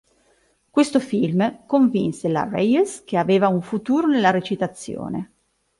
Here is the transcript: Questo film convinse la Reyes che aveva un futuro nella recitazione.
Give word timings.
Questo 0.71 0.99
film 0.99 1.67
convinse 1.67 2.27
la 2.27 2.49
Reyes 2.49 3.03
che 3.03 3.17
aveva 3.17 3.49
un 3.49 3.61
futuro 3.61 4.07
nella 4.07 4.31
recitazione. 4.31 5.31